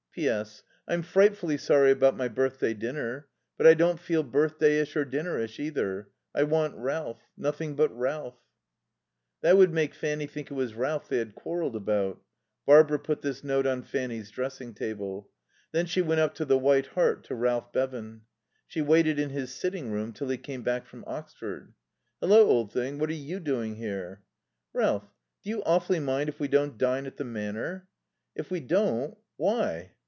[0.13, 0.61] "P.S.
[0.89, 3.29] I'm frightfully sorry about my birthday dinner.
[3.57, 6.09] But I don't feel birthdayish or dinnerish, either.
[6.35, 7.21] I want Ralph.
[7.37, 8.35] Nothing but Ralph."
[9.39, 12.21] That would make Fanny think it was Ralph they had quarrelled about.
[12.65, 15.29] Barbara put this note on Fanny's dressing table.
[15.71, 18.23] Then she went up to the White Hart, to Ralph Bevan.
[18.67, 21.73] She waited in his sitting room till he came back from Oxford.
[22.19, 24.23] "Hallo, old thing, what are you doing here?"
[24.73, 25.09] "Ralph
[25.41, 27.87] do you awfully mind if we don't dine at the Manor?"
[28.35, 29.93] "If we don't why?"